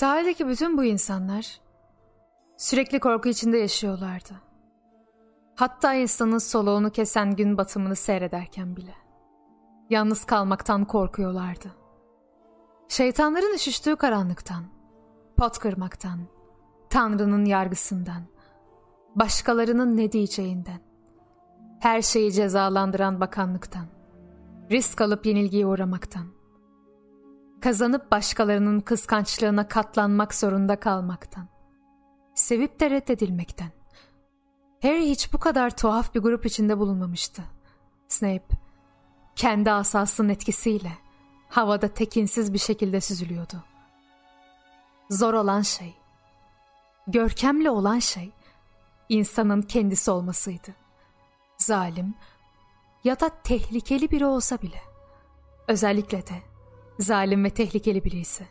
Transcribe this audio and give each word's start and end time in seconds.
Sahildeki 0.00 0.48
bütün 0.48 0.78
bu 0.78 0.84
insanlar 0.84 1.60
sürekli 2.56 3.00
korku 3.00 3.28
içinde 3.28 3.58
yaşıyorlardı. 3.58 4.34
Hatta 5.56 5.94
insanın 5.94 6.38
soluğunu 6.38 6.90
kesen 6.90 7.36
gün 7.36 7.58
batımını 7.58 7.96
seyrederken 7.96 8.76
bile. 8.76 8.94
Yalnız 9.90 10.24
kalmaktan 10.24 10.84
korkuyorlardı. 10.84 11.68
Şeytanların 12.88 13.54
üşüştüğü 13.54 13.96
karanlıktan, 13.96 14.64
pot 15.36 15.58
kırmaktan, 15.58 16.20
Tanrı'nın 16.90 17.44
yargısından, 17.44 18.22
başkalarının 19.14 19.96
ne 19.96 20.12
diyeceğinden, 20.12 20.80
her 21.80 22.02
şeyi 22.02 22.32
cezalandıran 22.32 23.20
bakanlıktan, 23.20 23.86
risk 24.70 25.00
alıp 25.00 25.26
yenilgiye 25.26 25.66
uğramaktan, 25.66 26.39
kazanıp 27.60 28.10
başkalarının 28.10 28.80
kıskançlığına 28.80 29.68
katlanmak 29.68 30.34
zorunda 30.34 30.80
kalmaktan, 30.80 31.48
sevip 32.34 32.80
de 32.80 32.90
reddedilmekten. 32.90 33.70
Harry 34.82 35.10
hiç 35.10 35.32
bu 35.32 35.38
kadar 35.38 35.76
tuhaf 35.76 36.14
bir 36.14 36.20
grup 36.20 36.46
içinde 36.46 36.78
bulunmamıştı. 36.78 37.42
Snape, 38.08 38.56
kendi 39.36 39.70
asasının 39.70 40.28
etkisiyle 40.28 40.92
havada 41.48 41.88
tekinsiz 41.88 42.52
bir 42.52 42.58
şekilde 42.58 43.00
süzülüyordu. 43.00 43.64
Zor 45.10 45.34
olan 45.34 45.62
şey, 45.62 45.94
görkemli 47.06 47.70
olan 47.70 47.98
şey, 47.98 48.32
insanın 49.08 49.62
kendisi 49.62 50.10
olmasıydı. 50.10 50.74
Zalim 51.58 52.14
ya 53.04 53.20
da 53.20 53.28
tehlikeli 53.28 54.10
biri 54.10 54.26
olsa 54.26 54.62
bile, 54.62 54.80
özellikle 55.68 56.26
de 56.26 56.49
zalim 57.00 57.44
ve 57.44 57.50
tehlikeli 57.50 58.04
biri 58.04 58.18
ise. 58.18 58.44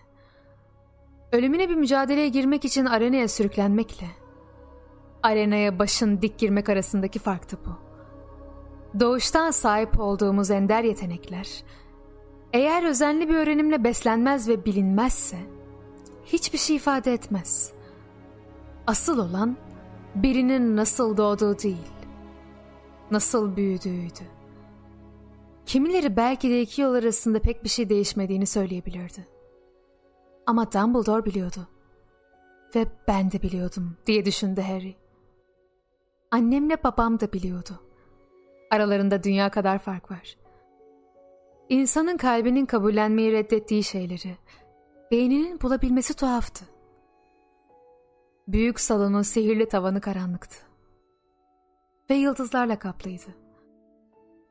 Ölümüne 1.32 1.70
bir 1.70 1.76
mücadeleye 1.76 2.30
girmek 2.30 2.66
için 2.66 2.86
arenaya 2.86 3.28
sürüklenmekle, 3.28 4.08
arenaya 5.24 5.80
başın 5.80 6.22
dik 6.22 6.38
girmek 6.38 6.70
arasındaki 6.70 7.20
farktı 7.20 7.58
bu. 7.66 7.90
Doğuştan 9.00 9.52
sahip 9.52 10.00
olduğumuz 10.00 10.52
ender 10.52 10.84
yetenekler, 10.84 11.64
eğer 12.54 12.84
özenli 12.84 13.30
bir 13.30 13.36
öğrenimle 13.36 13.84
beslenmez 13.84 14.50
ve 14.50 14.66
bilinmezse, 14.66 15.38
hiçbir 16.26 16.58
şey 16.58 16.76
ifade 16.76 17.14
etmez. 17.14 17.74
Asıl 18.88 19.30
olan, 19.30 19.58
birinin 20.16 20.76
nasıl 20.76 21.18
doğduğu 21.18 21.60
değil, 21.60 21.92
nasıl 23.12 23.56
büyüdüğüydü. 23.56 24.39
Kimileri 25.70 26.18
belki 26.18 26.50
de 26.50 26.62
iki 26.62 26.82
yol 26.82 26.94
arasında 26.94 27.40
pek 27.40 27.64
bir 27.64 27.70
şey 27.70 27.90
değişmediğini 27.90 28.46
söyleyebilirdi. 28.46 29.28
Ama 30.46 30.72
Dumbledore 30.72 31.26
biliyordu. 31.26 31.68
Ve 32.76 32.86
ben 33.08 33.32
de 33.32 33.42
biliyordum 33.42 33.98
diye 34.08 34.26
düşündü 34.26 34.62
Harry. 34.62 34.96
Annemle 36.32 36.84
babam 36.84 37.20
da 37.20 37.34
biliyordu. 37.34 37.80
Aralarında 38.72 39.24
dünya 39.24 39.52
kadar 39.52 39.80
fark 39.80 40.12
var. 40.12 40.38
İnsanın 41.70 42.18
kalbinin 42.18 42.66
kabullenmeyi 42.66 43.32
reddettiği 43.32 43.84
şeyleri, 43.84 44.38
beyninin 45.12 45.62
bulabilmesi 45.62 46.16
tuhaftı. 46.16 46.66
Büyük 48.48 48.80
salonun 48.80 49.22
sihirli 49.22 49.68
tavanı 49.68 50.02
karanlıktı. 50.02 50.58
Ve 52.10 52.16
yıldızlarla 52.16 52.80
kaplıydı. 52.80 53.49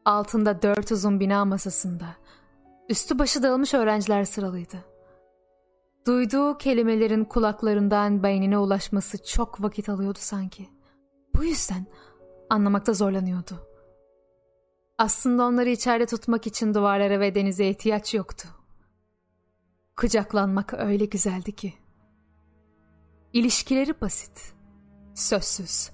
Altında 0.09 0.63
dört 0.63 0.93
uzun 0.93 1.21
bina 1.21 1.45
masasında, 1.45 2.07
üstü 2.89 3.19
başı 3.19 3.43
dağılmış 3.43 3.75
öğrenciler 3.75 4.25
sıralıydı. 4.25 4.85
Duyduğu 6.07 6.59
kelimelerin 6.59 7.25
kulaklarından 7.25 8.23
beynine 8.23 8.59
ulaşması 8.59 9.25
çok 9.25 9.63
vakit 9.63 9.89
alıyordu 9.89 10.19
sanki. 10.21 10.69
Bu 11.35 11.45
yüzden 11.45 11.87
anlamakta 12.51 12.93
zorlanıyordu. 12.93 13.69
Aslında 14.99 15.45
onları 15.45 15.69
içeride 15.69 16.07
tutmak 16.07 16.47
için 16.47 16.75
duvarlara 16.75 17.21
ve 17.21 17.35
denize 17.35 17.69
ihtiyaç 17.69 18.15
yoktu. 18.15 18.49
Kucaklanmak 19.97 20.75
öyle 20.75 21.05
güzeldi 21.05 21.53
ki. 21.53 21.75
İlişkileri 23.33 24.01
basit, 24.01 24.55
sözsüz, 25.15 25.91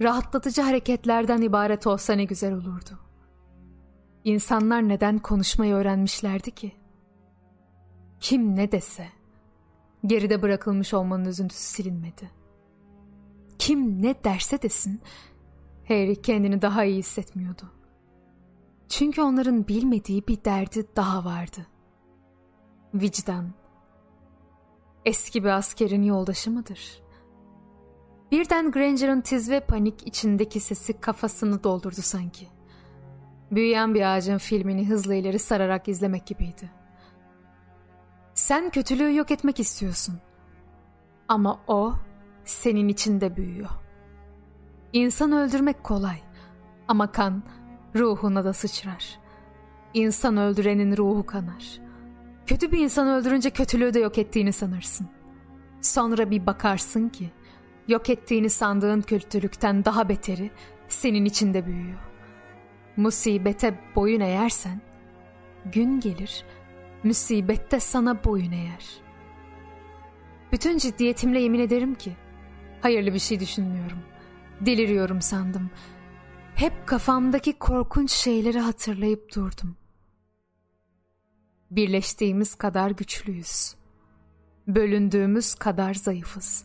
rahatlatıcı 0.00 0.62
hareketlerden 0.62 1.42
ibaret 1.42 1.86
olsa 1.86 2.12
ne 2.12 2.24
güzel 2.24 2.54
olurdu. 2.54 3.07
İnsanlar 4.28 4.88
neden 4.88 5.18
konuşmayı 5.18 5.74
öğrenmişlerdi 5.74 6.50
ki? 6.50 6.72
Kim 8.20 8.56
ne 8.56 8.72
dese, 8.72 9.08
geride 10.06 10.42
bırakılmış 10.42 10.94
olmanın 10.94 11.24
üzüntüsü 11.24 11.62
silinmedi. 11.62 12.30
Kim 13.58 14.02
ne 14.02 14.24
derse 14.24 14.62
desin, 14.62 15.00
Harry 15.88 16.22
kendini 16.22 16.62
daha 16.62 16.84
iyi 16.84 16.98
hissetmiyordu. 16.98 17.72
Çünkü 18.88 19.22
onların 19.22 19.68
bilmediği 19.68 20.26
bir 20.26 20.44
derdi 20.44 20.86
daha 20.96 21.24
vardı. 21.24 21.66
Vicdan. 22.94 23.52
Eski 25.04 25.44
bir 25.44 25.48
askerin 25.48 26.02
yoldaşı 26.02 26.50
mıdır? 26.50 27.02
Birden 28.30 28.70
Granger'ın 28.70 29.20
tiz 29.20 29.50
ve 29.50 29.60
panik 29.60 30.06
içindeki 30.06 30.60
sesi 30.60 31.00
kafasını 31.00 31.64
doldurdu 31.64 32.02
sanki. 32.02 32.57
Büyüyen 33.50 33.94
bir 33.94 34.14
ağacın 34.14 34.38
filmini 34.38 34.88
hızlı 34.88 35.14
ileri 35.14 35.38
sararak 35.38 35.88
izlemek 35.88 36.26
gibiydi. 36.26 36.70
Sen 38.34 38.70
kötülüğü 38.70 39.16
yok 39.16 39.30
etmek 39.30 39.60
istiyorsun. 39.60 40.18
Ama 41.28 41.60
o 41.66 41.94
senin 42.44 42.88
içinde 42.88 43.36
büyüyor. 43.36 43.70
İnsan 44.92 45.32
öldürmek 45.32 45.84
kolay 45.84 46.18
ama 46.88 47.12
kan 47.12 47.42
ruhuna 47.96 48.44
da 48.44 48.52
sıçrar. 48.52 49.18
İnsan 49.94 50.36
öldürenin 50.36 50.96
ruhu 50.96 51.26
kanar. 51.26 51.80
Kötü 52.46 52.72
bir 52.72 52.78
insan 52.78 53.08
öldürünce 53.08 53.50
kötülüğü 53.50 53.94
de 53.94 53.98
yok 53.98 54.18
ettiğini 54.18 54.52
sanırsın. 54.52 55.08
Sonra 55.80 56.30
bir 56.30 56.46
bakarsın 56.46 57.08
ki 57.08 57.30
yok 57.88 58.10
ettiğini 58.10 58.50
sandığın 58.50 59.00
kötülükten 59.00 59.84
daha 59.84 60.08
beteri 60.08 60.50
senin 60.88 61.24
içinde 61.24 61.66
büyüyor. 61.66 62.07
Musibete 62.98 63.78
boyun 63.96 64.20
eğersen 64.20 64.80
gün 65.72 66.00
gelir 66.00 66.44
musibette 67.04 67.80
sana 67.80 68.24
boyun 68.24 68.52
eğer. 68.52 68.86
Bütün 70.52 70.78
ciddiyetimle 70.78 71.40
yemin 71.40 71.60
ederim 71.60 71.94
ki 71.94 72.16
hayırlı 72.80 73.14
bir 73.14 73.18
şey 73.18 73.40
düşünmüyorum. 73.40 73.98
Deliriyorum 74.60 75.20
sandım. 75.20 75.70
Hep 76.54 76.86
kafamdaki 76.86 77.58
korkunç 77.58 78.10
şeyleri 78.10 78.60
hatırlayıp 78.60 79.34
durdum. 79.34 79.76
Birleştiğimiz 81.70 82.54
kadar 82.54 82.90
güçlüyüz. 82.90 83.74
Bölündüğümüz 84.68 85.54
kadar 85.54 85.94
zayıfız. 85.94 86.64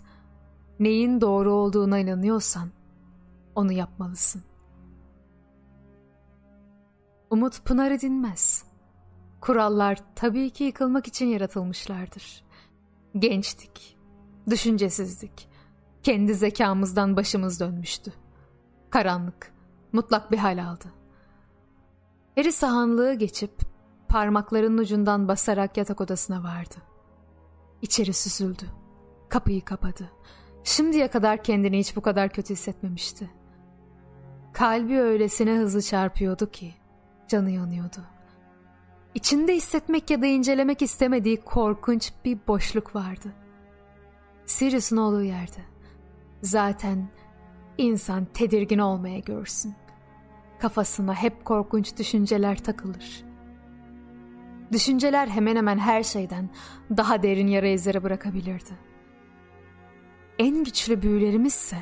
Neyin 0.79 1.21
doğru 1.21 1.53
olduğuna 1.53 1.99
inanıyorsan 1.99 2.69
onu 3.55 3.71
yapmalısın. 3.71 4.43
Umut 7.33 7.65
pınarı 7.65 8.01
dinmez. 8.01 8.63
Kurallar 9.41 9.99
tabii 10.15 10.49
ki 10.49 10.63
yıkılmak 10.63 11.07
için 11.07 11.25
yaratılmışlardır. 11.25 12.43
Gençtik, 13.19 13.97
düşüncesizdik. 14.49 15.49
Kendi 16.03 16.35
zekamızdan 16.35 17.15
başımız 17.15 17.59
dönmüştü. 17.59 18.13
Karanlık, 18.89 19.53
mutlak 19.91 20.31
bir 20.31 20.37
hal 20.37 20.65
aldı. 20.65 20.85
Eri 22.37 22.51
sahanlığı 22.51 23.13
geçip 23.13 23.51
parmaklarının 24.09 24.77
ucundan 24.77 25.27
basarak 25.27 25.77
yatak 25.77 26.01
odasına 26.01 26.43
vardı. 26.43 26.75
İçeri 27.81 28.13
süzüldü. 28.13 28.65
Kapıyı 29.29 29.65
kapadı. 29.65 30.11
Şimdiye 30.63 31.07
kadar 31.07 31.43
kendini 31.43 31.79
hiç 31.79 31.95
bu 31.95 32.01
kadar 32.01 32.29
kötü 32.29 32.53
hissetmemişti. 32.53 33.29
Kalbi 34.53 34.99
öylesine 34.99 35.57
hızlı 35.57 35.81
çarpıyordu 35.81 36.51
ki 36.51 36.82
canı 37.27 37.51
yanıyordu. 37.51 38.05
İçinde 39.15 39.55
hissetmek 39.55 40.09
ya 40.09 40.21
da 40.21 40.25
incelemek 40.25 40.81
istemediği 40.81 41.41
korkunç 41.41 42.13
bir 42.25 42.37
boşluk 42.47 42.95
vardı. 42.95 43.33
Sirius'un 44.45 44.97
olduğu 44.97 45.23
yerde. 45.23 45.59
Zaten 46.41 47.09
insan 47.77 48.25
tedirgin 48.25 48.79
olmaya 48.79 49.19
görsün. 49.19 49.75
Kafasına 50.59 51.13
hep 51.15 51.45
korkunç 51.45 51.97
düşünceler 51.97 52.63
takılır. 52.63 53.23
Düşünceler 54.71 55.27
hemen 55.27 55.55
hemen 55.55 55.77
her 55.77 56.03
şeyden 56.03 56.49
daha 56.97 57.23
derin 57.23 57.47
yara 57.47 57.67
izleri 57.67 58.03
bırakabilirdi. 58.03 58.73
En 60.39 60.63
güçlü 60.63 61.01
büyülerimizse 61.01 61.77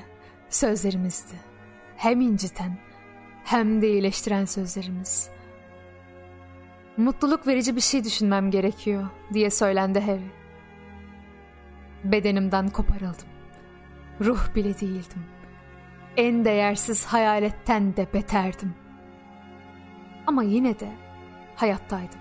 sözlerimizdi. 0.50 1.36
Hem 1.98 2.22
inciten 2.22 2.78
hem 3.44 3.82
de 3.82 3.90
iyileştiren 3.90 4.46
sözlerimiz. 4.46 5.30
Mutluluk 6.98 7.48
verici 7.48 7.76
bir 7.76 7.82
şey 7.82 8.04
düşünmem 8.04 8.52
gerekiyor 8.52 9.08
diye 9.34 9.50
söylendi 9.50 10.00
Harry. 10.00 10.32
Bedenimden 12.04 12.70
koparıldım. 12.70 13.28
Ruh 14.22 14.56
bile 14.56 14.80
değildim. 14.80 15.26
En 16.18 16.46
değersiz 16.46 17.06
hayaletten 17.06 17.96
de 17.96 18.08
beterdim. 18.14 18.74
Ama 20.28 20.44
yine 20.44 20.80
de 20.80 20.92
hayattaydım. 21.56 22.20